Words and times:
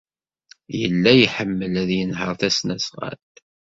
Yella 0.79 1.11
iḥemmel 1.17 1.73
ad 1.81 1.89
yenheṛ 1.97 2.31
tasnasɣalt. 2.39 3.33